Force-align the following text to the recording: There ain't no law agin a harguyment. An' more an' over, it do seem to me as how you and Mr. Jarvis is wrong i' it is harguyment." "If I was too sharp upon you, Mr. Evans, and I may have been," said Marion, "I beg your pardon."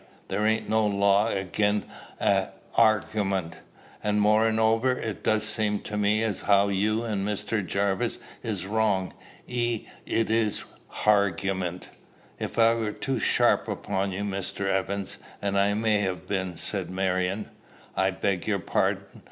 There 0.29 0.47
ain't 0.47 0.67
no 0.67 0.87
law 0.87 1.29
agin 1.29 1.85
a 2.19 2.47
harguyment. 2.71 3.57
An' 4.03 4.19
more 4.19 4.47
an' 4.47 4.57
over, 4.57 4.93
it 4.97 5.23
do 5.23 5.39
seem 5.39 5.79
to 5.81 5.95
me 5.95 6.23
as 6.23 6.41
how 6.41 6.69
you 6.69 7.03
and 7.03 7.23
Mr. 7.23 7.63
Jarvis 7.63 8.17
is 8.41 8.65
wrong 8.65 9.13
i' 9.47 9.85
it 10.07 10.31
is 10.31 10.63
harguyment." 11.05 11.89
"If 12.39 12.57
I 12.57 12.73
was 12.73 12.95
too 12.99 13.19
sharp 13.19 13.67
upon 13.67 14.11
you, 14.11 14.23
Mr. 14.23 14.65
Evans, 14.65 15.19
and 15.39 15.55
I 15.55 15.75
may 15.75 15.99
have 15.99 16.25
been," 16.27 16.57
said 16.57 16.89
Marion, 16.89 17.51
"I 17.95 18.09
beg 18.09 18.47
your 18.47 18.57
pardon." 18.57 19.03